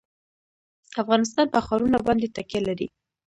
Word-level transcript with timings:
افغانستان 1.01 1.45
په 1.53 1.59
ښارونه 1.65 1.97
باندې 2.05 2.31
تکیه 2.35 2.61
لري. 2.67 2.87